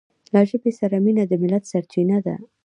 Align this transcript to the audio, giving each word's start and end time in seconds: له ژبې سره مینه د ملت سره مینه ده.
له 0.33 0.41
ژبې 0.49 0.71
سره 0.79 0.95
مینه 1.05 1.23
د 1.27 1.33
ملت 1.43 1.63
سره 1.71 1.87
مینه 1.93 2.17
ده. 2.25 2.35